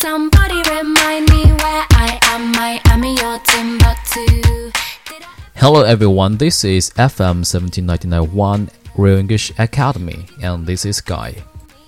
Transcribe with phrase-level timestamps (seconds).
[0.00, 2.52] Somebody remind me where I am.
[2.52, 4.70] Miami or Timbuktu.
[5.54, 11.34] Hello everyone, this is FM 17991 Real English Academy and this is Guy.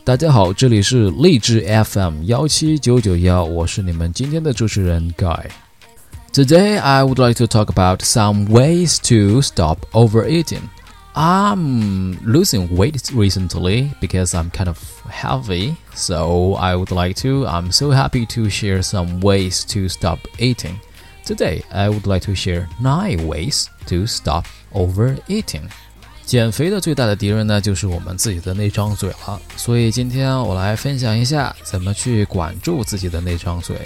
[0.05, 10.71] 大家好，这里是励志 FM 幺七九九幺，我是你们今天的主持人 Guy。Today I would like to talk about some ways to stop overeating.
[11.15, 14.79] I'm losing weight recently because I'm kind of
[15.11, 17.45] heavy, so I would like to.
[17.47, 20.79] I'm so happy to share some ways to stop eating.
[21.25, 25.69] Today, I would like to share nine ways to stop overeating.
[26.25, 29.41] 减肥的最大的敌人呢，就是我们自己的那张嘴了。
[29.57, 33.77] 所以今天我来分享一下怎么去管住自己的那张嘴。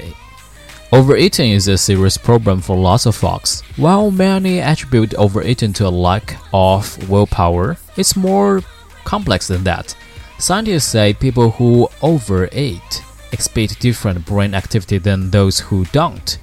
[0.93, 3.59] Overeating is a serious problem for lots of folks.
[3.75, 8.61] While many attribute overeating to a lack of willpower, it's more
[9.03, 9.93] complex than that.
[10.39, 16.37] Scientists say people who overeat exhibit different brain activity than those who don't.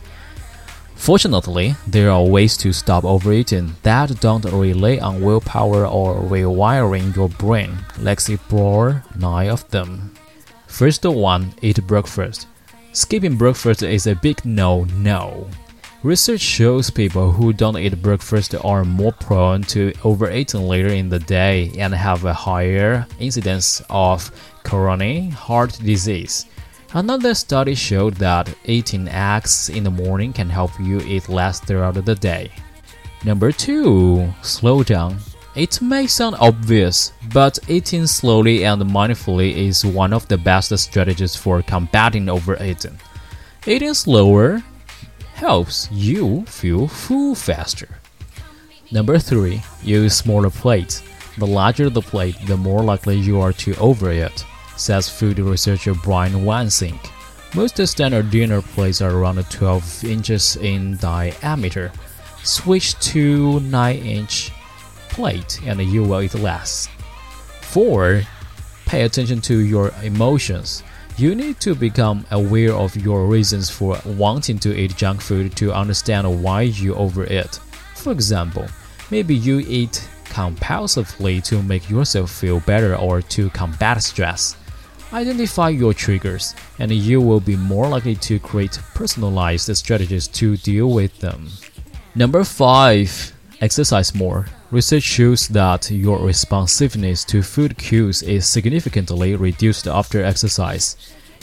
[0.94, 7.30] Fortunately, there are ways to stop overeating that don't rely on willpower or rewiring your
[7.30, 7.78] brain.
[7.98, 10.12] Let's explore nine of them.
[10.66, 12.46] First one, eat breakfast.
[12.94, 15.50] Skipping breakfast is a big no-no.
[16.04, 21.18] Research shows people who don't eat breakfast are more prone to overeating later in the
[21.18, 24.30] day and have a higher incidence of
[24.62, 26.46] coronary heart disease.
[26.92, 31.94] Another study showed that eating eggs in the morning can help you eat less throughout
[32.04, 32.52] the day.
[33.24, 34.32] Number 2.
[34.42, 35.18] Slow down.
[35.54, 41.36] It may sound obvious, but eating slowly and mindfully is one of the best strategies
[41.36, 42.98] for combating overeating.
[43.66, 44.62] Eating slower
[45.34, 47.88] helps you feel full faster.
[48.90, 49.62] Number 3.
[49.82, 51.02] Use smaller plates.
[51.38, 54.44] The larger the plate, the more likely you are to overeat
[54.76, 57.10] says food researcher Brian Wansink.
[57.54, 61.92] Most standard dinner plates are around 12 inches in diameter.
[62.42, 64.52] Switch to 9 inch
[65.14, 66.88] plate and you will eat less.
[67.62, 68.22] 4.
[68.86, 70.82] Pay attention to your emotions.
[71.16, 75.72] You need to become aware of your reasons for wanting to eat junk food to
[75.72, 77.60] understand why you overeat.
[77.94, 78.66] For example,
[79.10, 84.56] maybe you eat compulsively to make yourself feel better or to combat stress.
[85.12, 90.90] Identify your triggers, and you will be more likely to create personalized strategies to deal
[90.90, 91.46] with them.
[92.16, 93.32] Number 5.
[93.60, 94.46] Exercise more.
[94.74, 100.96] Research shows that your responsiveness to food cues is significantly reduced after exercise.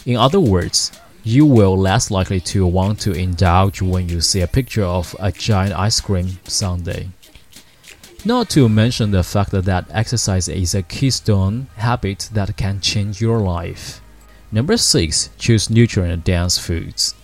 [0.06, 0.92] In other words,
[1.24, 5.32] you will less likely to want to indulge when you see a picture of a
[5.32, 7.08] giant ice cream sundae.
[8.26, 13.40] Not to mention the fact that exercise is a keystone habit that can change your
[13.40, 14.02] life.
[14.52, 15.30] Number 6.
[15.38, 17.16] Choose nutrient dense foods.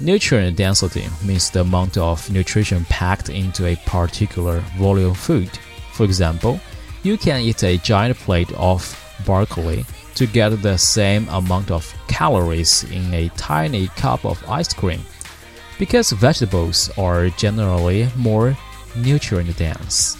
[0.00, 5.50] Nutrient density means the amount of nutrition packed into a particular volume of food.
[5.92, 6.60] For example,
[7.02, 8.82] you can eat a giant plate of
[9.24, 15.00] broccoli to get the same amount of calories in a tiny cup of ice cream.
[15.78, 18.56] Because vegetables are generally more
[18.96, 20.16] nutrient dense.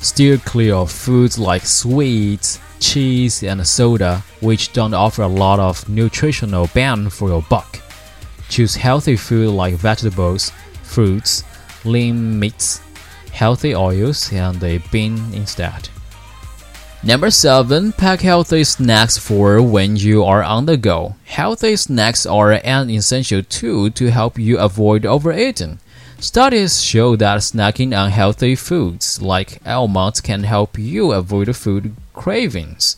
[0.00, 5.88] Steer clear of foods like sweets, cheese, and soda, which don't offer a lot of
[5.88, 7.80] nutritional bang for your buck.
[8.48, 11.44] Choose healthy food like vegetables, fruits,
[11.84, 12.80] lean meats,
[13.32, 15.88] healthy oils, and a bean instead.
[17.02, 17.92] Number 7.
[17.92, 21.14] Pack healthy snacks for when you are on the go.
[21.26, 25.78] Healthy snacks are an essential tool to help you avoid overeating.
[26.18, 32.96] Studies show that snacking on healthy foods like almonds can help you avoid food cravings.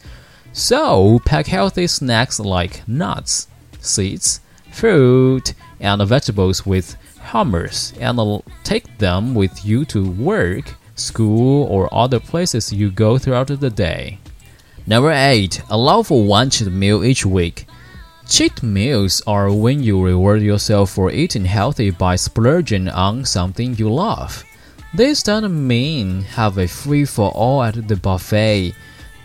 [0.55, 3.49] So, pack healthy snacks like nuts,
[3.81, 4.41] seeds,
[4.72, 12.20] fruit, and vegetables with hummus and take them with you to work, school, or other
[12.20, 14.19] places you go throughout the day.
[14.86, 15.62] Number 8.
[15.70, 17.66] Allow for one cheat meal each week.
[18.28, 23.90] Cheat meals are when you reward yourself for eating healthy by splurging on something you
[23.93, 24.44] love.
[24.94, 28.75] This doesn't mean have a free for all at the buffet,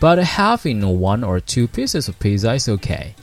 [0.00, 3.14] but having one or two pieces of pizza is okay.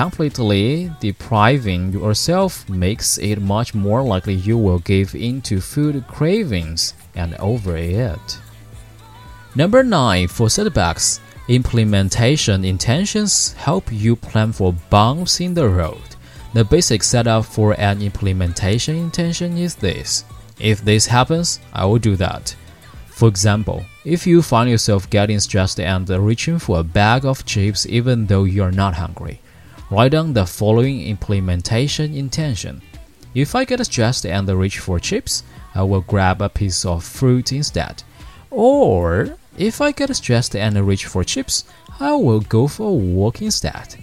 [0.00, 6.94] Completely depriving yourself makes it much more likely you will give in to food cravings
[7.14, 8.38] and overeat.
[9.54, 11.20] Number 9 for setbacks.
[11.48, 16.16] Implementation intentions help you plan for bumps in the road.
[16.54, 20.24] The basic setup for an implementation intention is this.
[20.58, 22.56] If this happens, I will do that.
[23.08, 27.84] For example, if you find yourself getting stressed and reaching for a bag of chips
[27.84, 29.42] even though you're not hungry,
[29.90, 32.80] Write down the following implementation intention.
[33.34, 35.42] If I get stressed and reach for chips,
[35.74, 38.04] I will grab a piece of fruit instead.
[38.52, 41.64] Or if I get stressed and reach for chips,
[41.98, 43.96] I will go for a walk instead.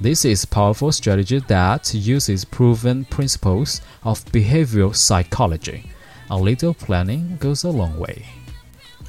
[0.00, 5.84] This is powerful strategy that uses proven principles of behavioral psychology.
[6.30, 8.24] A little planning goes a long way.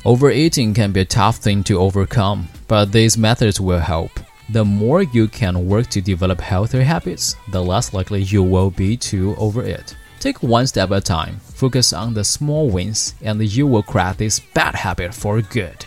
[0.04, 4.12] Overeating can be a tough thing to overcome, but these methods will help.
[4.50, 8.96] The more you can work to develop healthier habits, the less likely you will be
[8.98, 9.96] to overeat.
[10.20, 14.18] Take one step at a time, focus on the small wins, and you will crack
[14.18, 15.86] this bad habit for good.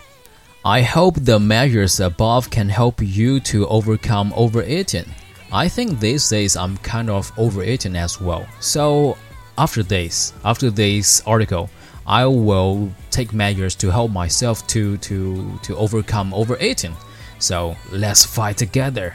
[0.65, 5.07] I hope the measures above can help you to overcome overeating.
[5.53, 8.47] I think these days I'm kind of overeating as well.
[8.61, 9.17] So
[9.57, 11.71] after this, after this article,
[12.07, 16.95] I will take measures to help myself to to to overcome overeating.
[17.40, 19.14] So let's fight together.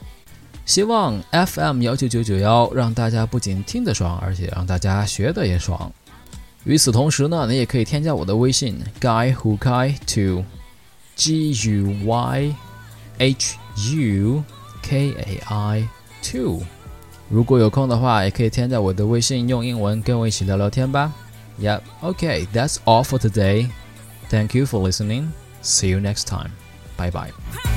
[0.66, 5.92] 希望 FM 幺九九九幺让大家不仅听得爽，而且让大家学的也爽。
[6.64, 10.44] 与此同时呢，你也可以添加我的微信 guy who kai to
[11.16, 12.56] g u y
[13.18, 13.56] h
[13.96, 14.44] u
[14.82, 15.88] k a i
[16.23, 16.61] two。
[17.29, 21.12] 如果有空的话，也可以添加我的微信，用英文跟我一起聊聊天吧。
[21.61, 23.69] Yep, okay, that's all for today.
[24.29, 25.29] Thank you for listening.
[25.62, 26.50] See you next time.
[26.97, 27.69] Bye bye.